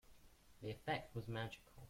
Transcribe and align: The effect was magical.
The 0.63 0.71
effect 0.71 1.13
was 1.15 1.27
magical. 1.27 1.73